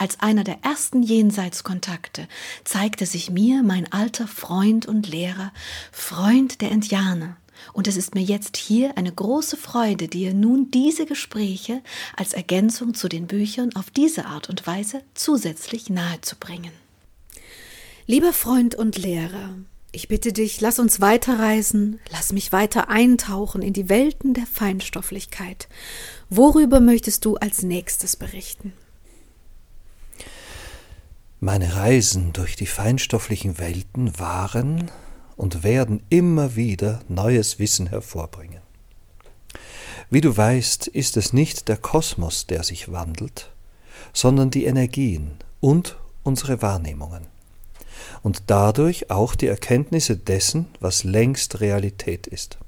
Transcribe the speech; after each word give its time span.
Als 0.00 0.18
einer 0.20 0.44
der 0.44 0.64
ersten 0.64 1.02
Jenseitskontakte 1.02 2.26
zeigte 2.64 3.04
sich 3.04 3.28
mir 3.28 3.62
mein 3.62 3.92
alter 3.92 4.26
Freund 4.26 4.86
und 4.86 5.06
Lehrer, 5.06 5.52
Freund 5.92 6.62
der 6.62 6.70
Indianer, 6.70 7.36
und 7.74 7.86
es 7.86 7.98
ist 7.98 8.14
mir 8.14 8.22
jetzt 8.22 8.56
hier 8.56 8.96
eine 8.96 9.12
große 9.12 9.58
Freude, 9.58 10.08
dir 10.08 10.32
nun 10.32 10.70
diese 10.70 11.04
Gespräche 11.04 11.82
als 12.16 12.32
Ergänzung 12.32 12.94
zu 12.94 13.10
den 13.10 13.26
Büchern 13.26 13.76
auf 13.76 13.90
diese 13.90 14.24
Art 14.24 14.48
und 14.48 14.66
Weise 14.66 15.02
zusätzlich 15.12 15.90
nahezubringen. 15.90 16.72
Lieber 18.06 18.32
Freund 18.32 18.74
und 18.74 18.96
Lehrer, 18.96 19.54
ich 19.92 20.08
bitte 20.08 20.32
dich, 20.32 20.62
lass 20.62 20.78
uns 20.78 21.02
weiterreisen, 21.02 22.00
lass 22.10 22.32
mich 22.32 22.52
weiter 22.52 22.88
eintauchen 22.88 23.60
in 23.60 23.74
die 23.74 23.90
Welten 23.90 24.32
der 24.32 24.46
Feinstofflichkeit. 24.46 25.68
Worüber 26.30 26.80
möchtest 26.80 27.26
du 27.26 27.36
als 27.36 27.62
nächstes 27.62 28.16
berichten? 28.16 28.72
Meine 31.42 31.74
Reisen 31.74 32.34
durch 32.34 32.54
die 32.54 32.66
feinstofflichen 32.66 33.58
Welten 33.58 34.18
waren 34.18 34.90
und 35.36 35.62
werden 35.62 36.02
immer 36.10 36.54
wieder 36.54 37.00
neues 37.08 37.58
Wissen 37.58 37.86
hervorbringen. 37.86 38.60
Wie 40.10 40.20
du 40.20 40.36
weißt, 40.36 40.86
ist 40.88 41.16
es 41.16 41.32
nicht 41.32 41.68
der 41.68 41.78
Kosmos, 41.78 42.46
der 42.46 42.62
sich 42.62 42.92
wandelt, 42.92 43.50
sondern 44.12 44.50
die 44.50 44.66
Energien 44.66 45.36
und 45.60 45.96
unsere 46.24 46.60
Wahrnehmungen 46.60 47.26
und 48.22 48.42
dadurch 48.48 49.10
auch 49.10 49.34
die 49.34 49.46
Erkenntnisse 49.46 50.18
dessen, 50.18 50.66
was 50.78 51.04
längst 51.04 51.62
Realität 51.62 52.26
ist. 52.26 52.58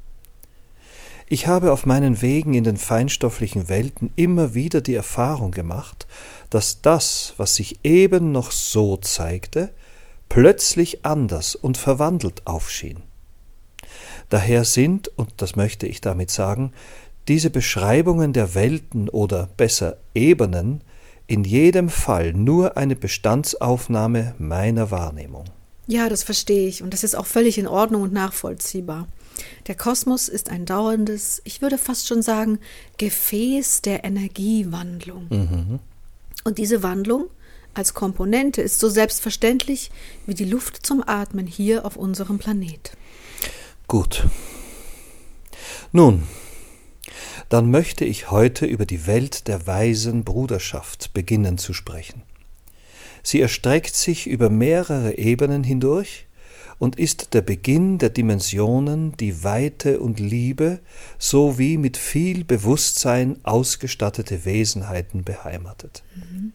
Ich 1.32 1.46
habe 1.46 1.72
auf 1.72 1.86
meinen 1.86 2.20
Wegen 2.20 2.52
in 2.52 2.62
den 2.62 2.76
feinstofflichen 2.76 3.70
Welten 3.70 4.12
immer 4.16 4.52
wieder 4.52 4.82
die 4.82 4.94
Erfahrung 4.94 5.50
gemacht, 5.50 6.06
dass 6.50 6.82
das, 6.82 7.32
was 7.38 7.56
sich 7.56 7.82
eben 7.84 8.32
noch 8.32 8.50
so 8.50 8.98
zeigte, 8.98 9.70
plötzlich 10.28 11.06
anders 11.06 11.54
und 11.54 11.78
verwandelt 11.78 12.46
aufschien. 12.46 12.98
Daher 14.28 14.66
sind, 14.66 15.08
und 15.16 15.32
das 15.38 15.56
möchte 15.56 15.86
ich 15.86 16.02
damit 16.02 16.30
sagen, 16.30 16.74
diese 17.28 17.48
Beschreibungen 17.48 18.34
der 18.34 18.54
Welten 18.54 19.08
oder 19.08 19.48
besser 19.56 19.96
Ebenen 20.14 20.82
in 21.28 21.44
jedem 21.44 21.88
Fall 21.88 22.34
nur 22.34 22.76
eine 22.76 22.94
Bestandsaufnahme 22.94 24.34
meiner 24.36 24.90
Wahrnehmung. 24.90 25.44
Ja, 25.86 26.10
das 26.10 26.24
verstehe 26.24 26.68
ich 26.68 26.82
und 26.82 26.92
das 26.92 27.04
ist 27.04 27.14
auch 27.14 27.24
völlig 27.24 27.56
in 27.56 27.66
Ordnung 27.66 28.02
und 28.02 28.12
nachvollziehbar. 28.12 29.08
Der 29.66 29.74
Kosmos 29.74 30.28
ist 30.28 30.50
ein 30.50 30.66
dauerndes, 30.66 31.40
ich 31.44 31.62
würde 31.62 31.78
fast 31.78 32.08
schon 32.08 32.22
sagen, 32.22 32.58
Gefäß 32.98 33.82
der 33.82 34.04
Energiewandlung. 34.04 35.26
Mhm. 35.30 35.78
Und 36.44 36.58
diese 36.58 36.82
Wandlung 36.82 37.26
als 37.74 37.94
Komponente 37.94 38.60
ist 38.60 38.78
so 38.78 38.88
selbstverständlich 38.88 39.90
wie 40.26 40.34
die 40.34 40.44
Luft 40.44 40.84
zum 40.84 41.02
Atmen 41.06 41.46
hier 41.46 41.86
auf 41.86 41.96
unserem 41.96 42.38
Planet. 42.38 42.92
Gut. 43.86 44.26
Nun, 45.92 46.22
dann 47.48 47.70
möchte 47.70 48.04
ich 48.04 48.30
heute 48.30 48.66
über 48.66 48.86
die 48.86 49.06
Welt 49.06 49.46
der 49.48 49.66
weisen 49.66 50.24
Bruderschaft 50.24 51.12
beginnen 51.12 51.58
zu 51.58 51.72
sprechen. 51.72 52.22
Sie 53.22 53.40
erstreckt 53.40 53.94
sich 53.94 54.26
über 54.26 54.50
mehrere 54.50 55.16
Ebenen 55.16 55.62
hindurch 55.62 56.26
und 56.82 56.98
ist 56.98 57.34
der 57.34 57.42
Beginn 57.42 57.98
der 57.98 58.10
Dimensionen, 58.10 59.16
die 59.18 59.44
Weite 59.44 60.00
und 60.00 60.18
Liebe 60.18 60.80
sowie 61.16 61.76
mit 61.76 61.96
viel 61.96 62.42
Bewusstsein 62.42 63.36
ausgestattete 63.44 64.44
Wesenheiten 64.44 65.22
beheimatet. 65.22 66.02
Mhm. 66.16 66.52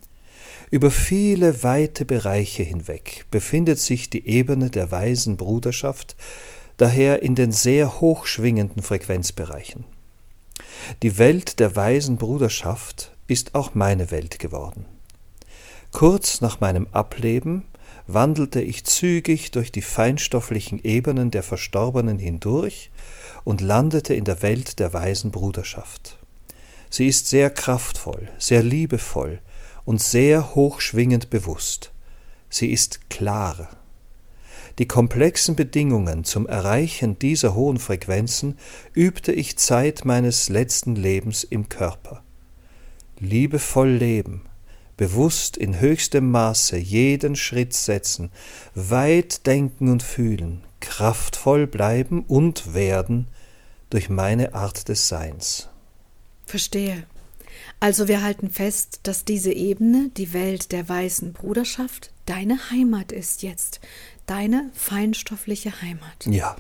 Über 0.69 0.91
viele 0.91 1.63
weite 1.63 2.03
Bereiche 2.03 2.63
hinweg 2.63 3.25
befindet 3.31 3.79
sich 3.79 4.09
die 4.09 4.27
Ebene 4.27 4.69
der 4.69 4.91
weisen 4.91 5.38
Bruderschaft 5.38 6.17
daher 6.75 7.23
in 7.23 7.35
den 7.35 7.53
sehr 7.53 8.01
hochschwingenden 8.01 8.83
Frequenzbereichen. 8.83 9.85
Die 11.03 11.17
Welt 11.17 11.61
der 11.61 11.77
weisen 11.77 12.17
Bruderschaft 12.17 13.15
ist 13.27 13.55
auch 13.55 13.75
meine 13.75 14.11
Welt 14.11 14.39
geworden. 14.39 14.83
Kurz 15.94 16.41
nach 16.41 16.59
meinem 16.59 16.88
Ableben 16.91 17.63
wandelte 18.07 18.62
ich 18.62 18.85
zügig 18.85 19.51
durch 19.51 19.72
die 19.72 19.81
feinstofflichen 19.81 20.84
Ebenen 20.84 21.29
der 21.29 21.44
Verstorbenen 21.44 22.19
hindurch 22.19 22.90
und 23.44 23.62
landete 23.62 24.13
in 24.13 24.23
der 24.23 24.41
Welt 24.41 24.79
der 24.79 24.94
weisen 24.94 25.31
Bruderschaft. 25.31 26.18
Sie 26.90 27.07
ist 27.07 27.28
sehr 27.28 27.50
kraftvoll, 27.50 28.29
sehr 28.38 28.63
liebevoll 28.63 29.40
und 29.84 30.01
sehr 30.01 30.56
hochschwingend 30.56 31.29
bewusst. 31.29 31.91
Sie 32.50 32.72
ist 32.72 33.09
klar. 33.09 33.69
Die 34.79 34.88
komplexen 34.88 35.56
Bedingungen 35.56 36.24
zum 36.24 36.47
Erreichen 36.47 37.18
dieser 37.19 37.56
hohen 37.56 37.79
Frequenzen 37.79 38.57
übte 38.94 39.34
ich 39.34 39.57
Zeit 39.57 40.06
meines 40.06 40.50
letzten 40.50 40.95
Lebens 40.95 41.44
im 41.44 41.68
Körper. 41.68 42.24
Liebevoll 43.19 43.89
leben, 43.89 44.44
bewusst 44.97 45.56
in 45.56 45.80
höchstem 45.80 46.30
Maße 46.31 46.78
jeden 46.78 47.35
Schritt 47.35 47.74
setzen, 47.74 48.31
weit 48.74 49.46
denken 49.46 49.90
und 49.90 50.03
fühlen, 50.03 50.63
kraftvoll 50.80 51.68
bleiben 51.68 52.24
und 52.28 52.74
werden 52.74 53.28
durch 53.90 54.09
meine 54.09 54.53
Art 54.53 54.90
des 54.90 55.07
Seins. 55.07 55.69
Verstehe. 56.46 57.03
Also 57.80 58.07
wir 58.07 58.24
halten 58.24 58.50
fest, 58.50 59.02
dass 59.03 59.24
diese 59.24 59.52
Ebene, 59.52 60.09
die 60.18 60.34
Welt 60.34 60.72
der 60.72 60.90
weißen 60.90 61.34
Bruderschaft, 61.34 62.12
deine 62.25 62.72
Heimat 62.72 63.12
ist 63.12 63.44
jetzt, 63.44 63.80
deine 64.25 64.72
feinstoffliche 64.74 65.81
Heimat. 65.81 66.25
Ja. 66.25 66.56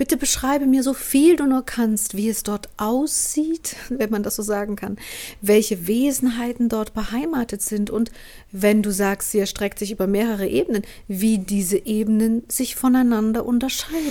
Bitte 0.00 0.16
beschreibe 0.16 0.64
mir 0.64 0.82
so 0.82 0.94
viel 0.94 1.36
du 1.36 1.44
nur 1.44 1.62
kannst, 1.62 2.16
wie 2.16 2.30
es 2.30 2.42
dort 2.42 2.70
aussieht, 2.78 3.76
wenn 3.90 4.08
man 4.08 4.22
das 4.22 4.36
so 4.36 4.42
sagen 4.42 4.74
kann, 4.74 4.96
welche 5.42 5.86
Wesenheiten 5.86 6.70
dort 6.70 6.94
beheimatet 6.94 7.60
sind 7.60 7.90
und 7.90 8.10
wenn 8.50 8.82
du 8.82 8.92
sagst, 8.92 9.30
sie 9.30 9.40
erstreckt 9.40 9.78
sich 9.78 9.90
über 9.90 10.06
mehrere 10.06 10.48
Ebenen, 10.48 10.84
wie 11.06 11.36
diese 11.36 11.76
Ebenen 11.84 12.44
sich 12.48 12.76
voneinander 12.76 13.44
unterscheiden. 13.44 14.10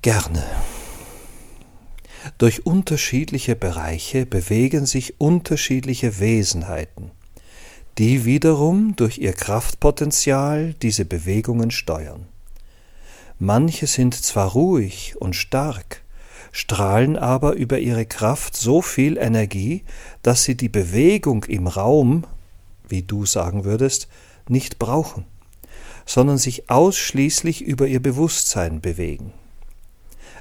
Gerne. 0.00 0.42
Durch 2.38 2.64
unterschiedliche 2.64 3.56
Bereiche 3.56 4.24
bewegen 4.24 4.86
sich 4.86 5.20
unterschiedliche 5.20 6.18
Wesenheiten, 6.18 7.10
die 7.98 8.24
wiederum 8.24 8.96
durch 8.96 9.18
ihr 9.18 9.34
Kraftpotenzial 9.34 10.74
diese 10.80 11.04
Bewegungen 11.04 11.70
steuern. 11.70 12.26
Manche 13.40 13.86
sind 13.86 14.14
zwar 14.14 14.50
ruhig 14.50 15.14
und 15.18 15.36
stark, 15.36 16.02
strahlen 16.50 17.16
aber 17.16 17.52
über 17.52 17.78
ihre 17.78 18.04
Kraft 18.04 18.56
so 18.56 18.82
viel 18.82 19.16
Energie, 19.16 19.84
dass 20.22 20.42
sie 20.42 20.56
die 20.56 20.68
Bewegung 20.68 21.44
im 21.44 21.68
Raum, 21.68 22.24
wie 22.88 23.02
du 23.02 23.26
sagen 23.26 23.64
würdest, 23.64 24.08
nicht 24.48 24.80
brauchen, 24.80 25.24
sondern 26.04 26.38
sich 26.38 26.68
ausschließlich 26.68 27.62
über 27.62 27.86
ihr 27.86 28.02
Bewusstsein 28.02 28.80
bewegen. 28.80 29.32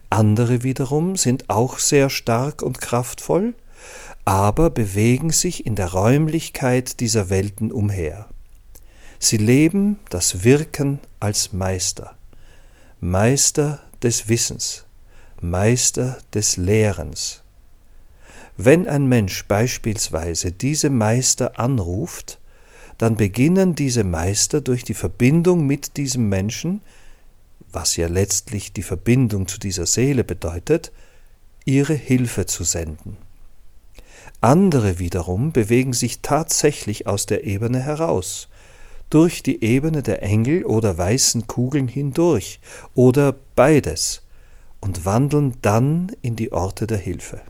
Andere 0.10 0.64
wiederum 0.64 1.18
sind 1.18 1.52
auch 1.52 1.78
sehr 1.78 2.10
stark 2.10 2.64
und 2.64 2.82
kraftvoll, 2.82 3.54
aber 4.26 4.72
bewegen 4.72 5.30
sich 5.30 5.68
in 5.68 5.76
der 5.76 5.92
Räumlichkeit 5.92 7.00
dieser 7.00 7.30
Welten 7.30 7.72
umher. 7.72 8.28
Sie 9.20 9.38
leben 9.38 10.00
das 10.10 10.44
Wirken 10.44 11.00
als 11.20 11.54
Meister. 11.54 12.17
Meister 13.00 13.80
des 14.02 14.28
Wissens, 14.28 14.86
Meister 15.40 16.18
des 16.34 16.58
Lehrens. 16.58 17.44
Wenn 18.58 18.88
ein 18.88 19.06
Mensch 19.06 19.46
beispielsweise 19.46 20.52
diese 20.52 20.90
Meister 20.90 21.60
anruft, 21.60 22.40
dann 22.98 23.16
beginnen 23.16 23.76
diese 23.76 24.04
Meister 24.04 24.62
durch 24.62 24.84
die 24.84 24.96
Verbindung 24.96 25.68
mit 25.68 25.98
diesem 25.98 26.28
Menschen, 26.28 26.82
was 27.72 27.98
ja 27.98 28.08
letztlich 28.08 28.74
die 28.74 28.82
Verbindung 28.82 29.48
zu 29.48 29.60
dieser 29.60 29.86
Seele 29.86 30.24
bedeutet, 30.24 30.92
ihre 31.66 31.94
Hilfe 31.94 32.48
zu 32.48 32.64
senden. 32.64 33.18
Andere 34.42 34.98
wiederum 34.98 35.52
bewegen 35.52 35.94
sich 35.94 36.22
tatsächlich 36.22 37.06
aus 37.06 37.28
der 37.28 37.44
Ebene 37.44 37.80
heraus, 37.80 38.50
durch 39.10 39.44
die 39.44 39.64
Ebene 39.64 40.04
der 40.04 40.22
Engel 40.24 40.66
oder 40.66 40.98
weißen 40.98 41.48
Kugeln 41.48 41.88
hindurch 41.88 42.60
oder 42.94 43.36
beides 43.56 44.22
und 44.82 45.06
wandeln 45.06 45.56
dann 45.62 46.12
in 46.22 46.36
die 46.36 46.52
Orte 46.52 46.88
der 46.88 46.98
Hilfe. 46.98 47.42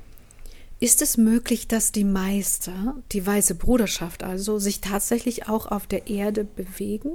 Ist 0.80 1.01
es 1.01 1.18
möglich, 1.18 1.68
dass 1.68 1.92
die 1.92 2.04
Meister, 2.04 2.95
die 3.12 3.25
weiße 3.25 3.56
Bruderschaft 3.56 4.24
also, 4.24 4.59
sich 4.59 4.80
tatsächlich 4.80 5.50
auch 5.50 5.65
auf 5.65 5.88
der 5.88 6.07
Erde 6.07 6.44
bewegen? 6.44 7.13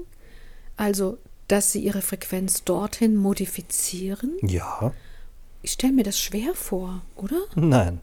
Also, 0.77 1.19
dass 1.47 1.71
sie 1.71 1.81
ihre 1.81 2.03
Frequenz 2.03 2.65
dorthin 2.65 3.15
modifizieren? 3.15 4.37
Ja. 4.43 4.93
Ich 5.63 5.73
stelle 5.73 5.93
mir 5.93 6.03
das 6.03 6.19
schwer 6.19 6.55
vor, 6.55 7.03
oder? 7.15 7.41
Nein. 7.55 8.01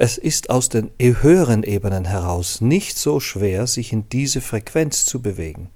Es 0.00 0.16
ist 0.16 0.48
aus 0.48 0.68
den 0.68 0.90
höheren 1.00 1.64
Ebenen 1.64 2.04
heraus 2.04 2.60
nicht 2.60 2.96
so 2.96 3.18
schwer, 3.18 3.66
sich 3.66 3.92
in 3.92 4.08
diese 4.08 4.40
Frequenz 4.40 5.04
zu 5.04 5.20
bewegen. 5.20 5.70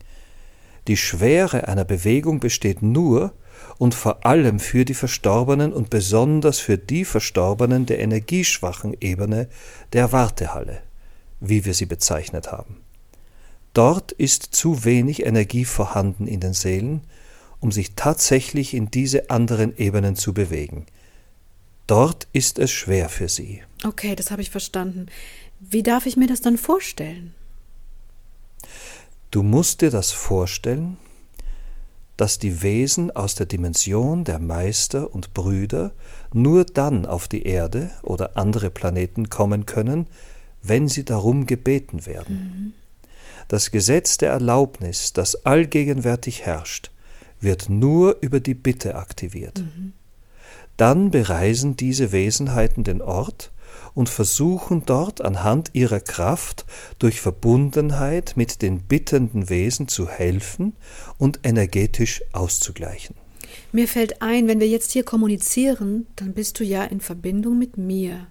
Die 0.86 0.96
Schwere 0.96 1.66
einer 1.66 1.84
Bewegung 1.84 2.38
besteht 2.38 2.82
nur, 2.82 3.32
und 3.78 3.94
vor 3.94 4.24
allem 4.24 4.60
für 4.60 4.84
die 4.84 4.94
Verstorbenen 4.94 5.72
und 5.72 5.90
besonders 5.90 6.58
für 6.58 6.78
die 6.78 7.04
Verstorbenen 7.04 7.86
der 7.86 8.00
energieschwachen 8.00 8.96
Ebene 9.00 9.48
der 9.92 10.12
Wartehalle, 10.12 10.80
wie 11.40 11.64
wir 11.64 11.74
sie 11.74 11.86
bezeichnet 11.86 12.50
haben. 12.52 12.76
Dort 13.74 14.12
ist 14.12 14.42
zu 14.54 14.84
wenig 14.84 15.24
Energie 15.24 15.64
vorhanden 15.64 16.26
in 16.26 16.40
den 16.40 16.52
Seelen, 16.52 17.02
um 17.60 17.72
sich 17.72 17.94
tatsächlich 17.94 18.74
in 18.74 18.90
diese 18.90 19.30
anderen 19.30 19.76
Ebenen 19.76 20.16
zu 20.16 20.34
bewegen. 20.34 20.86
Dort 21.92 22.26
ist 22.32 22.58
es 22.58 22.70
schwer 22.70 23.10
für 23.10 23.28
sie. 23.28 23.62
Okay, 23.84 24.16
das 24.16 24.30
habe 24.30 24.40
ich 24.40 24.48
verstanden. 24.48 25.08
Wie 25.60 25.82
darf 25.82 26.06
ich 26.06 26.16
mir 26.16 26.26
das 26.26 26.40
dann 26.40 26.56
vorstellen? 26.56 27.34
Du 29.30 29.42
musst 29.42 29.82
dir 29.82 29.90
das 29.90 30.10
vorstellen, 30.10 30.96
dass 32.16 32.38
die 32.38 32.62
Wesen 32.62 33.10
aus 33.10 33.34
der 33.34 33.44
Dimension 33.44 34.24
der 34.24 34.38
Meister 34.38 35.14
und 35.14 35.34
Brüder 35.34 35.92
nur 36.32 36.64
dann 36.64 37.04
auf 37.04 37.28
die 37.28 37.42
Erde 37.42 37.90
oder 38.02 38.38
andere 38.38 38.70
Planeten 38.70 39.28
kommen 39.28 39.66
können, 39.66 40.06
wenn 40.62 40.88
sie 40.88 41.04
darum 41.04 41.44
gebeten 41.44 42.06
werden. 42.06 42.36
Mhm. 42.36 42.72
Das 43.48 43.70
Gesetz 43.70 44.16
der 44.16 44.30
Erlaubnis, 44.30 45.12
das 45.12 45.44
allgegenwärtig 45.44 46.46
herrscht, 46.46 46.90
wird 47.38 47.68
nur 47.68 48.16
über 48.22 48.40
die 48.40 48.54
Bitte 48.54 48.94
aktiviert. 48.94 49.58
Mhm. 49.58 49.92
Dann 50.82 51.12
bereisen 51.12 51.76
diese 51.76 52.10
Wesenheiten 52.10 52.82
den 52.82 53.02
Ort 53.02 53.52
und 53.94 54.08
versuchen 54.08 54.82
dort 54.84 55.20
anhand 55.20 55.70
ihrer 55.74 56.00
Kraft 56.00 56.64
durch 56.98 57.20
Verbundenheit 57.20 58.32
mit 58.34 58.62
den 58.62 58.80
bittenden 58.80 59.48
Wesen 59.48 59.86
zu 59.86 60.08
helfen 60.08 60.72
und 61.18 61.38
energetisch 61.44 62.24
auszugleichen. 62.32 63.14
Mir 63.70 63.86
fällt 63.86 64.22
ein, 64.22 64.48
wenn 64.48 64.58
wir 64.58 64.66
jetzt 64.66 64.90
hier 64.90 65.04
kommunizieren, 65.04 66.08
dann 66.16 66.32
bist 66.32 66.58
du 66.58 66.64
ja 66.64 66.82
in 66.82 67.00
Verbindung 67.00 67.58
mit 67.58 67.78
mir, 67.78 68.26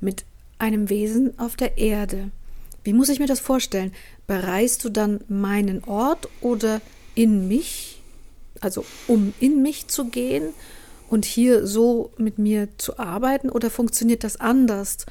mit 0.00 0.24
einem 0.58 0.88
Wesen 0.88 1.38
auf 1.38 1.54
der 1.54 1.76
Erde. 1.76 2.30
Wie 2.82 2.94
muss 2.94 3.10
ich 3.10 3.18
mir 3.18 3.26
das 3.26 3.40
vorstellen? 3.40 3.92
Bereist 4.26 4.86
du 4.86 4.88
dann 4.88 5.20
meinen 5.28 5.84
Ort 5.84 6.30
oder 6.40 6.80
in 7.14 7.46
mich? 7.46 8.00
Also 8.62 8.86
um 9.06 9.34
in 9.38 9.60
mich 9.60 9.88
zu 9.88 10.06
gehen? 10.06 10.54
Und 11.10 11.24
hier 11.24 11.66
so 11.66 12.12
mit 12.16 12.38
mir 12.38 12.68
zu 12.78 12.98
arbeiten 12.98 13.50
oder 13.50 13.68
funktioniert 13.68 14.24
das 14.24 14.38
anders 14.38 15.04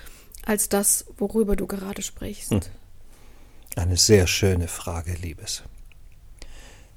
als 0.46 0.70
das, 0.70 1.06
worüber 1.18 1.56
du 1.56 1.68
gerade 1.68 2.02
sprichst? 2.02 2.52
Hm. 2.52 2.62
Eine 3.76 3.98
sehr 3.98 4.26
schöne 4.26 4.68
Frage, 4.68 5.14
Liebes. 5.14 5.64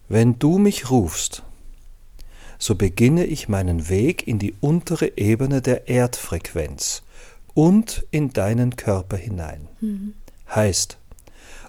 Wenn 0.08 0.38
du 0.38 0.58
mich 0.58 0.90
rufst, 0.90 1.42
so 2.58 2.76
beginne 2.76 3.24
ich 3.24 3.48
meinen 3.48 3.88
Weg 3.88 4.26
in 4.26 4.38
die 4.38 4.54
untere 4.60 5.16
Ebene 5.16 5.62
der 5.62 5.88
Erdfrequenz 5.88 7.02
und 7.54 8.06
in 8.12 8.32
deinen 8.32 8.76
Körper 8.76 9.16
hinein. 9.16 9.68
Mhm. 9.80 10.14
Heißt, 10.48 10.96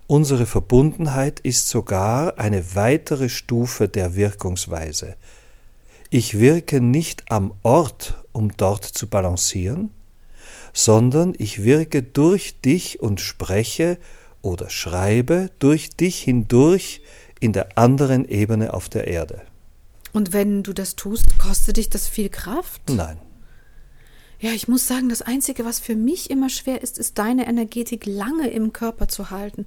unsere 0.08 0.46
Verbundenheit 0.46 1.40
ist 1.40 1.68
sogar 1.68 2.38
eine 2.38 2.76
weitere 2.76 3.28
Stufe 3.30 3.88
der 3.88 4.16
Wirkungsweise, 4.16 5.16
ich 6.14 6.38
wirke 6.40 6.80
nicht 6.80 7.32
am 7.32 7.56
Ort, 7.64 8.24
um 8.34 8.56
dort 8.56 8.86
zu 8.86 9.08
balancieren, 9.08 9.90
sondern 10.72 11.34
ich 11.40 11.64
wirke 11.64 12.04
durch 12.04 12.62
dich 12.62 13.00
und 13.00 13.20
spreche 13.20 13.98
oder 14.44 14.70
schreibe 14.70 15.50
durch 15.58 15.90
dich 15.90 16.22
hindurch 16.22 17.02
in 17.40 17.52
der 17.52 17.80
anderen 17.80 18.26
Ebene 18.26 18.76
auf 18.76 18.90
der 18.90 19.08
Erde. 19.08 19.42
Und 20.12 20.34
wenn 20.34 20.62
du 20.62 20.72
das 20.74 20.96
tust, 20.96 21.40
kostet 21.40 21.78
dich 21.78 21.90
das 21.90 22.08
viel 22.08 22.30
Kraft? 22.30 22.88
Nein. 22.92 23.18
Ja, 24.40 24.52
ich 24.52 24.68
muss 24.68 24.86
sagen, 24.86 25.10
das 25.10 25.24
Einzige, 25.24 25.66
was 25.66 25.80
für 25.80 25.96
mich 25.96 26.30
immer 26.30 26.50
schwer 26.50 26.84
ist, 26.84 27.00
ist 27.00 27.18
deine 27.18 27.48
Energetik 27.48 28.06
lange 28.06 28.52
im 28.52 28.72
Körper 28.72 29.08
zu 29.08 29.32
halten. 29.32 29.66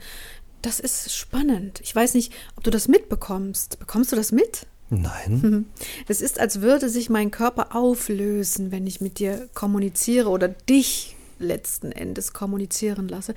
Das 0.62 0.78
ist 0.78 1.12
spannend. 1.12 1.80
Ich 1.82 1.92
weiß 1.92 2.14
nicht, 2.14 2.32
ob 2.54 2.62
du 2.62 2.70
das 2.70 2.86
mitbekommst. 2.86 3.80
Bekommst 3.80 4.12
du 4.12 4.16
das 4.16 4.30
mit? 4.30 4.68
Nein. 4.88 5.66
Das 6.06 6.20
ist, 6.20 6.38
als 6.38 6.60
würde 6.60 6.88
sich 6.88 7.10
mein 7.10 7.30
Körper 7.30 7.74
auflösen, 7.74 8.70
wenn 8.70 8.86
ich 8.86 9.00
mit 9.00 9.18
dir 9.18 9.48
kommuniziere 9.54 10.28
oder 10.28 10.48
dich 10.48 11.16
letzten 11.38 11.92
Endes 11.92 12.32
kommunizieren 12.32 13.08
lasse. 13.08 13.34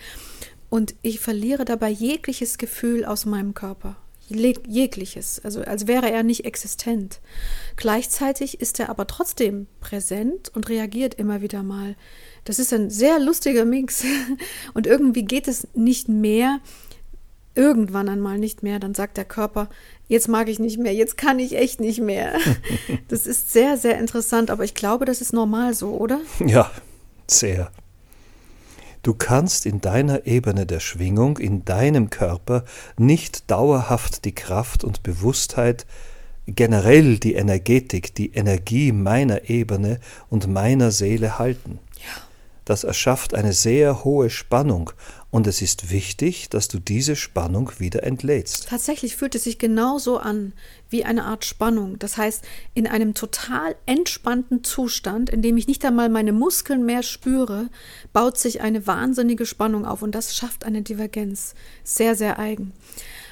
Und 0.69 0.95
ich 1.01 1.19
verliere 1.19 1.65
dabei 1.65 1.89
jegliches 1.89 2.57
Gefühl 2.57 3.03
aus 3.03 3.25
meinem 3.25 3.53
Körper. 3.53 3.97
Jegliches, 4.29 5.41
also 5.43 5.61
als 5.63 5.87
wäre 5.87 6.11
er 6.11 6.21
nicht 6.21 6.45
existent. 6.45 7.19
Gleichzeitig 7.77 8.61
ist 8.61 8.79
er 8.79 8.89
aber 8.89 9.07
trotzdem 9.07 9.65
präsent 9.79 10.51
und 10.53 10.69
reagiert 10.69 11.15
immer 11.15 11.41
wieder 11.41 11.63
mal. 11.63 11.95
Das 12.45 12.59
ist 12.59 12.71
ein 12.71 12.91
sehr 12.91 13.19
lustiger 13.19 13.65
Mix. 13.65 14.03
Und 14.75 14.85
irgendwie 14.85 15.23
geht 15.23 15.47
es 15.47 15.67
nicht 15.73 16.09
mehr, 16.09 16.59
irgendwann 17.55 18.09
einmal 18.09 18.37
nicht 18.37 18.63
mehr, 18.63 18.79
dann 18.79 18.95
sagt 18.95 19.17
der 19.17 19.25
Körper, 19.25 19.69
jetzt 20.07 20.27
mag 20.27 20.49
ich 20.49 20.59
nicht 20.59 20.79
mehr, 20.79 20.93
jetzt 20.93 21.17
kann 21.17 21.39
ich 21.39 21.57
echt 21.57 21.79
nicht 21.79 22.01
mehr. 22.01 22.33
Das 23.07 23.25
ist 23.25 23.51
sehr, 23.51 23.77
sehr 23.77 23.97
interessant, 23.97 24.51
aber 24.51 24.63
ich 24.63 24.75
glaube, 24.75 25.05
das 25.05 25.21
ist 25.21 25.33
normal 25.33 25.73
so, 25.73 25.95
oder? 25.95 26.19
Ja, 26.45 26.69
sehr. 27.27 27.71
Du 29.01 29.13
kannst 29.13 29.65
in 29.65 29.81
deiner 29.81 30.27
Ebene 30.27 30.65
der 30.65 30.79
Schwingung, 30.79 31.37
in 31.37 31.65
deinem 31.65 32.09
Körper 32.09 32.65
nicht 32.97 33.49
dauerhaft 33.49 34.25
die 34.25 34.35
Kraft 34.35 34.83
und 34.83 35.03
Bewusstheit, 35.03 35.85
generell 36.45 37.17
die 37.17 37.33
Energetik, 37.33 38.13
die 38.15 38.33
Energie 38.33 38.91
meiner 38.91 39.49
Ebene 39.49 39.99
und 40.29 40.47
meiner 40.47 40.91
Seele 40.91 41.39
halten. 41.39 41.79
Das 42.69 42.83
erschafft 42.83 43.33
eine 43.33 43.51
sehr 43.51 44.03
hohe 44.03 44.29
Spannung 44.29 44.91
und 45.31 45.47
es 45.47 45.63
ist 45.63 45.89
wichtig, 45.89 46.49
dass 46.49 46.67
du 46.67 46.77
diese 46.77 47.15
Spannung 47.15 47.71
wieder 47.79 48.03
entlädst. 48.03 48.67
Tatsächlich 48.69 49.15
fühlt 49.15 49.33
es 49.33 49.45
sich 49.45 49.57
genauso 49.57 50.19
an 50.19 50.53
wie 50.87 51.03
eine 51.03 51.25
Art 51.25 51.45
Spannung. 51.45 51.97
Das 51.97 52.17
heißt, 52.17 52.43
in 52.75 52.85
einem 52.85 53.15
total 53.15 53.75
entspannten 53.87 54.63
Zustand, 54.63 55.31
in 55.31 55.41
dem 55.41 55.57
ich 55.57 55.65
nicht 55.65 55.83
einmal 55.83 56.09
meine 56.09 56.31
Muskeln 56.31 56.85
mehr 56.85 57.01
spüre, 57.01 57.69
baut 58.13 58.37
sich 58.37 58.61
eine 58.61 58.85
wahnsinnige 58.85 59.47
Spannung 59.47 59.87
auf 59.87 60.03
und 60.03 60.13
das 60.13 60.35
schafft 60.35 60.63
eine 60.63 60.83
Divergenz. 60.83 61.55
Sehr, 61.83 62.13
sehr 62.13 62.37
eigen. 62.37 62.73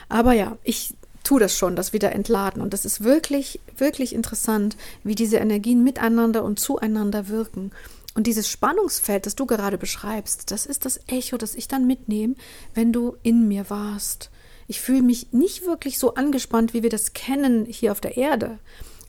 Aber 0.09 0.33
ja, 0.33 0.57
ich 0.63 0.95
tue 1.23 1.39
das 1.39 1.55
schon, 1.55 1.75
das 1.75 1.93
wieder 1.93 2.11
entladen. 2.11 2.59
Und 2.59 2.73
das 2.73 2.85
ist 2.85 3.03
wirklich, 3.03 3.59
wirklich 3.77 4.15
interessant, 4.15 4.77
wie 5.03 5.13
diese 5.13 5.37
Energien 5.37 5.83
miteinander 5.83 6.43
und 6.43 6.57
zueinander 6.57 7.27
wirken. 7.27 7.71
Und 8.17 8.25
dieses 8.25 8.49
Spannungsfeld, 8.49 9.27
das 9.27 9.35
du 9.35 9.45
gerade 9.45 9.77
beschreibst, 9.77 10.49
das 10.49 10.65
ist 10.65 10.85
das 10.85 10.99
Echo, 11.05 11.37
das 11.37 11.53
ich 11.53 11.67
dann 11.67 11.85
mitnehme, 11.85 12.33
wenn 12.73 12.91
du 12.91 13.15
in 13.21 13.47
mir 13.47 13.69
warst. 13.69 14.31
Ich 14.65 14.81
fühle 14.81 15.03
mich 15.03 15.33
nicht 15.33 15.67
wirklich 15.67 15.99
so 15.99 16.15
angespannt, 16.15 16.73
wie 16.73 16.81
wir 16.81 16.89
das 16.89 17.13
kennen 17.13 17.67
hier 17.67 17.91
auf 17.91 18.01
der 18.01 18.17
Erde. 18.17 18.57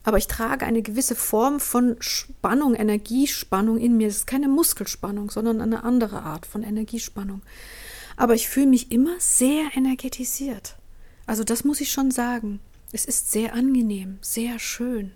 Aber 0.02 0.18
ich 0.18 0.26
trage 0.26 0.66
eine 0.66 0.82
gewisse 0.82 1.14
Form 1.14 1.58
von 1.58 1.96
Spannung, 2.00 2.74
Energiespannung 2.74 3.78
in 3.78 3.96
mir. 3.96 4.08
Es 4.08 4.18
ist 4.18 4.26
keine 4.26 4.46
Muskelspannung, 4.46 5.30
sondern 5.30 5.62
eine 5.62 5.84
andere 5.84 6.20
Art 6.20 6.44
von 6.44 6.62
Energiespannung. 6.62 7.40
Aber 8.18 8.34
ich 8.34 8.46
fühle 8.46 8.66
mich 8.66 8.92
immer 8.92 9.14
sehr 9.18 9.70
energetisiert. 9.74 10.76
Also 11.24 11.44
das 11.44 11.64
muss 11.64 11.80
ich 11.80 11.90
schon 11.90 12.10
sagen. 12.10 12.60
Es 12.92 13.06
ist 13.06 13.32
sehr 13.32 13.54
angenehm, 13.54 14.18
sehr 14.20 14.58
schön. 14.58 15.12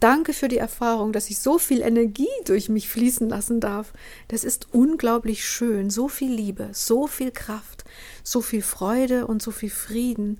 Danke 0.00 0.34
für 0.34 0.48
die 0.48 0.58
Erfahrung, 0.58 1.12
dass 1.12 1.30
ich 1.30 1.38
so 1.38 1.58
viel 1.58 1.80
Energie 1.80 2.28
durch 2.44 2.68
mich 2.68 2.88
fließen 2.88 3.28
lassen 3.28 3.60
darf. 3.60 3.92
Das 4.28 4.44
ist 4.44 4.68
unglaublich 4.72 5.44
schön. 5.48 5.88
So 5.88 6.08
viel 6.08 6.32
Liebe, 6.32 6.68
so 6.72 7.06
viel 7.06 7.30
Kraft, 7.30 7.84
so 8.22 8.42
viel 8.42 8.62
Freude 8.62 9.26
und 9.26 9.40
so 9.42 9.50
viel 9.50 9.70
Frieden. 9.70 10.38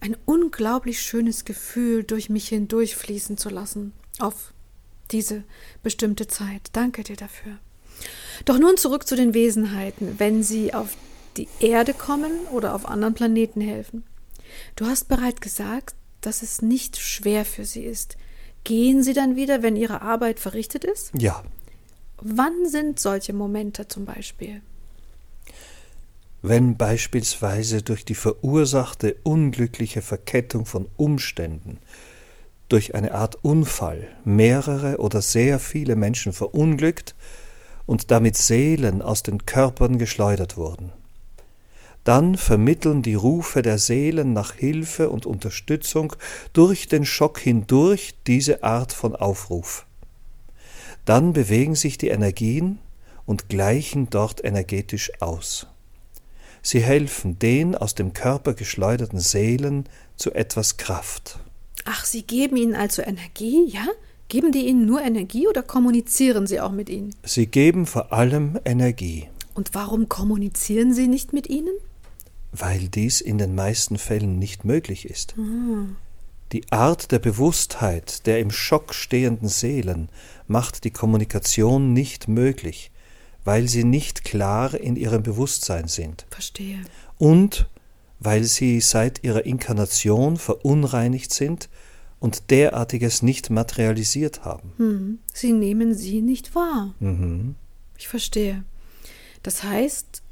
Ein 0.00 0.16
unglaublich 0.24 1.00
schönes 1.00 1.44
Gefühl, 1.44 2.02
durch 2.02 2.28
mich 2.28 2.48
hindurch 2.48 2.96
fließen 2.96 3.36
zu 3.36 3.50
lassen. 3.50 3.92
Auf 4.18 4.52
diese 5.12 5.44
bestimmte 5.82 6.26
Zeit. 6.26 6.68
Danke 6.72 7.04
dir 7.04 7.16
dafür. 7.16 7.58
Doch 8.44 8.58
nun 8.58 8.76
zurück 8.76 9.06
zu 9.06 9.16
den 9.16 9.34
Wesenheiten, 9.34 10.18
wenn 10.18 10.42
sie 10.42 10.74
auf 10.74 10.96
die 11.36 11.48
Erde 11.60 11.94
kommen 11.94 12.32
oder 12.52 12.74
auf 12.74 12.86
anderen 12.86 13.14
Planeten 13.14 13.60
helfen. 13.60 14.04
Du 14.76 14.86
hast 14.86 15.08
bereits 15.08 15.40
gesagt, 15.40 15.94
dass 16.20 16.42
es 16.42 16.62
nicht 16.62 16.96
schwer 16.96 17.44
für 17.44 17.64
sie 17.64 17.84
ist, 17.84 18.16
Gehen 18.64 19.02
Sie 19.02 19.12
dann 19.12 19.36
wieder, 19.36 19.62
wenn 19.62 19.76
Ihre 19.76 20.02
Arbeit 20.02 20.40
verrichtet 20.40 20.84
ist? 20.84 21.12
Ja. 21.18 21.42
Wann 22.20 22.68
sind 22.68 22.98
solche 22.98 23.32
Momente 23.32 23.88
zum 23.88 24.04
Beispiel? 24.04 24.60
Wenn 26.42 26.76
beispielsweise 26.76 27.82
durch 27.82 28.04
die 28.04 28.14
verursachte 28.14 29.16
unglückliche 29.24 30.02
Verkettung 30.02 30.66
von 30.66 30.88
Umständen, 30.96 31.78
durch 32.68 32.94
eine 32.94 33.14
Art 33.14 33.42
Unfall 33.42 34.08
mehrere 34.24 34.98
oder 34.98 35.22
sehr 35.22 35.58
viele 35.58 35.96
Menschen 35.96 36.32
verunglückt 36.32 37.14
und 37.86 38.10
damit 38.10 38.36
Seelen 38.36 39.02
aus 39.02 39.22
den 39.22 39.46
Körpern 39.46 39.98
geschleudert 39.98 40.56
wurden. 40.56 40.92
Dann 42.08 42.38
vermitteln 42.38 43.02
die 43.02 43.16
Rufe 43.16 43.60
der 43.60 43.76
Seelen 43.76 44.32
nach 44.32 44.54
Hilfe 44.54 45.10
und 45.10 45.26
Unterstützung 45.26 46.14
durch 46.54 46.88
den 46.88 47.04
Schock 47.04 47.38
hindurch 47.38 48.14
diese 48.26 48.62
Art 48.62 48.94
von 48.94 49.14
Aufruf. 49.14 49.84
Dann 51.04 51.34
bewegen 51.34 51.74
sich 51.74 51.98
die 51.98 52.08
Energien 52.08 52.78
und 53.26 53.50
gleichen 53.50 54.08
dort 54.08 54.42
energetisch 54.42 55.12
aus. 55.20 55.66
Sie 56.62 56.80
helfen 56.80 57.38
den 57.38 57.74
aus 57.74 57.94
dem 57.94 58.14
Körper 58.14 58.54
geschleuderten 58.54 59.20
Seelen 59.20 59.84
zu 60.16 60.32
etwas 60.32 60.78
Kraft. 60.78 61.38
Ach, 61.84 62.06
Sie 62.06 62.22
geben 62.22 62.56
ihnen 62.56 62.74
also 62.74 63.02
Energie, 63.02 63.66
ja? 63.68 63.86
Geben 64.28 64.50
die 64.50 64.66
ihnen 64.66 64.86
nur 64.86 65.02
Energie 65.02 65.46
oder 65.46 65.62
kommunizieren 65.62 66.46
Sie 66.46 66.58
auch 66.58 66.72
mit 66.72 66.88
ihnen? 66.88 67.14
Sie 67.22 67.48
geben 67.48 67.84
vor 67.84 68.14
allem 68.14 68.58
Energie. 68.64 69.28
Und 69.52 69.74
warum 69.74 70.08
kommunizieren 70.08 70.94
Sie 70.94 71.06
nicht 71.06 71.34
mit 71.34 71.50
ihnen? 71.50 71.74
Weil 72.52 72.88
dies 72.88 73.20
in 73.20 73.38
den 73.38 73.54
meisten 73.54 73.98
Fällen 73.98 74.38
nicht 74.38 74.64
möglich 74.64 75.08
ist. 75.08 75.34
Die 76.52 76.72
Art 76.72 77.12
der 77.12 77.18
Bewusstheit 77.18 78.26
der 78.26 78.40
im 78.40 78.50
Schock 78.50 78.94
stehenden 78.94 79.48
Seelen 79.48 80.08
macht 80.46 80.84
die 80.84 80.90
Kommunikation 80.90 81.92
nicht 81.92 82.26
möglich, 82.26 82.90
weil 83.44 83.68
sie 83.68 83.84
nicht 83.84 84.24
klar 84.24 84.74
in 84.74 84.96
ihrem 84.96 85.22
Bewusstsein 85.22 85.88
sind. 85.88 86.26
Verstehe. 86.30 86.80
Und 87.18 87.68
weil 88.18 88.44
sie 88.44 88.80
seit 88.80 89.22
ihrer 89.24 89.44
Inkarnation 89.44 90.38
verunreinigt 90.38 91.32
sind 91.32 91.68
und 92.18 92.50
derartiges 92.50 93.22
nicht 93.22 93.50
materialisiert 93.50 94.44
haben. 94.44 94.72
Hm. 94.76 95.18
Sie 95.32 95.52
nehmen 95.52 95.94
sie 95.94 96.20
nicht 96.20 96.54
wahr. 96.54 96.94
Mhm. 96.98 97.54
Ich 97.96 98.08
verstehe. 98.08 98.64
Das 99.42 99.62
heißt, 99.62 100.22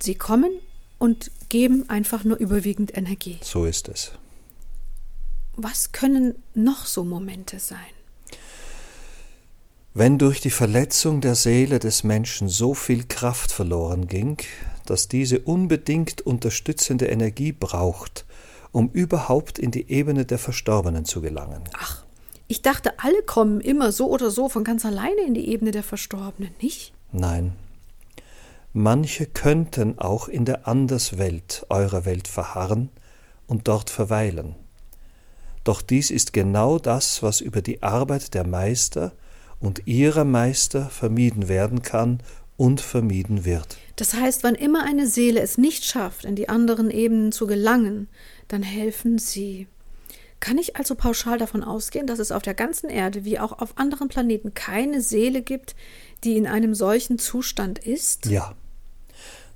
sie 0.00 0.14
kommen 0.14 0.52
und 1.02 1.32
geben 1.48 1.90
einfach 1.90 2.22
nur 2.22 2.36
überwiegend 2.36 2.96
Energie. 2.96 3.38
So 3.42 3.64
ist 3.64 3.88
es. 3.88 4.12
Was 5.56 5.90
können 5.90 6.36
noch 6.54 6.86
so 6.86 7.02
Momente 7.02 7.58
sein? 7.58 7.92
Wenn 9.94 10.16
durch 10.16 10.40
die 10.40 10.50
Verletzung 10.50 11.20
der 11.20 11.34
Seele 11.34 11.80
des 11.80 12.04
Menschen 12.04 12.48
so 12.48 12.72
viel 12.72 13.02
Kraft 13.02 13.50
verloren 13.50 14.06
ging, 14.06 14.36
dass 14.86 15.08
diese 15.08 15.40
unbedingt 15.40 16.20
unterstützende 16.20 17.06
Energie 17.08 17.50
braucht, 17.50 18.24
um 18.70 18.88
überhaupt 18.92 19.58
in 19.58 19.72
die 19.72 19.90
Ebene 19.90 20.24
der 20.24 20.38
Verstorbenen 20.38 21.04
zu 21.04 21.20
gelangen. 21.20 21.64
Ach, 21.72 22.04
ich 22.46 22.62
dachte, 22.62 23.00
alle 23.00 23.24
kommen 23.24 23.60
immer 23.60 23.90
so 23.90 24.08
oder 24.08 24.30
so 24.30 24.48
von 24.48 24.62
ganz 24.62 24.84
alleine 24.84 25.22
in 25.26 25.34
die 25.34 25.48
Ebene 25.48 25.72
der 25.72 25.82
Verstorbenen, 25.82 26.54
nicht? 26.60 26.92
Nein. 27.10 27.56
Manche 28.74 29.26
könnten 29.26 29.98
auch 29.98 30.28
in 30.28 30.46
der 30.46 30.66
Anderswelt 30.66 31.66
eurer 31.68 32.06
Welt 32.06 32.26
verharren 32.26 32.88
und 33.46 33.68
dort 33.68 33.90
verweilen. 33.90 34.54
Doch 35.62 35.82
dies 35.82 36.10
ist 36.10 36.32
genau 36.32 36.78
das, 36.78 37.22
was 37.22 37.40
über 37.40 37.60
die 37.60 37.82
Arbeit 37.82 38.34
der 38.34 38.46
Meister 38.46 39.12
und 39.60 39.86
ihrer 39.86 40.24
Meister 40.24 40.88
vermieden 40.88 41.48
werden 41.48 41.82
kann 41.82 42.20
und 42.56 42.80
vermieden 42.80 43.44
wird. 43.44 43.76
Das 43.96 44.14
heißt, 44.14 44.42
wann 44.42 44.54
immer 44.54 44.84
eine 44.84 45.06
Seele 45.06 45.40
es 45.40 45.58
nicht 45.58 45.84
schafft, 45.84 46.24
in 46.24 46.34
die 46.34 46.48
anderen 46.48 46.90
Ebenen 46.90 47.30
zu 47.30 47.46
gelangen, 47.46 48.08
dann 48.48 48.62
helfen 48.62 49.18
sie. 49.18 49.68
Kann 50.40 50.58
ich 50.58 50.76
also 50.76 50.96
pauschal 50.96 51.38
davon 51.38 51.62
ausgehen, 51.62 52.06
dass 52.06 52.18
es 52.18 52.32
auf 52.32 52.42
der 52.42 52.54
ganzen 52.54 52.90
Erde 52.90 53.24
wie 53.24 53.38
auch 53.38 53.52
auf 53.60 53.78
anderen 53.78 54.08
Planeten 54.08 54.54
keine 54.54 55.00
Seele 55.00 55.42
gibt, 55.42 55.76
die 56.24 56.36
in 56.36 56.48
einem 56.48 56.74
solchen 56.74 57.18
Zustand 57.18 57.78
ist? 57.78 58.26
Ja. 58.26 58.54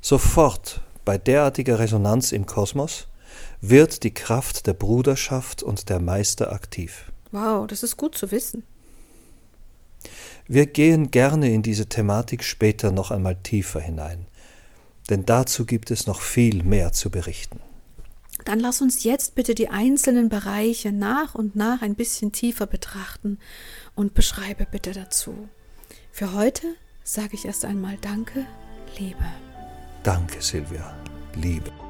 Sofort 0.08 0.82
bei 1.04 1.18
derartiger 1.18 1.80
Resonanz 1.80 2.30
im 2.30 2.46
Kosmos 2.46 3.08
wird 3.60 4.04
die 4.04 4.14
Kraft 4.14 4.68
der 4.68 4.72
Bruderschaft 4.72 5.64
und 5.64 5.88
der 5.88 5.98
Meister 5.98 6.52
aktiv. 6.52 7.10
Wow, 7.32 7.66
das 7.66 7.82
ist 7.82 7.96
gut 7.96 8.16
zu 8.16 8.30
wissen. 8.30 8.62
Wir 10.46 10.66
gehen 10.66 11.10
gerne 11.10 11.52
in 11.52 11.64
diese 11.64 11.86
Thematik 11.86 12.44
später 12.44 12.92
noch 12.92 13.10
einmal 13.10 13.34
tiefer 13.34 13.80
hinein, 13.80 14.28
denn 15.10 15.26
dazu 15.26 15.66
gibt 15.66 15.90
es 15.90 16.06
noch 16.06 16.20
viel 16.20 16.62
mehr 16.62 16.92
zu 16.92 17.10
berichten. 17.10 17.58
Dann 18.44 18.60
lass 18.60 18.80
uns 18.80 19.02
jetzt 19.02 19.34
bitte 19.34 19.56
die 19.56 19.70
einzelnen 19.70 20.28
Bereiche 20.28 20.92
nach 20.92 21.34
und 21.34 21.56
nach 21.56 21.82
ein 21.82 21.96
bisschen 21.96 22.30
tiefer 22.30 22.66
betrachten 22.66 23.40
und 23.96 24.14
beschreibe 24.14 24.68
bitte 24.70 24.92
dazu. 24.92 25.48
Für 26.12 26.32
heute 26.32 26.76
sage 27.02 27.30
ich 27.32 27.44
erst 27.44 27.64
einmal 27.64 27.98
Danke, 28.00 28.46
Liebe. 29.00 29.24
Danke, 30.06 30.40
Silvia. 30.40 30.94
Liebe. 31.34 31.85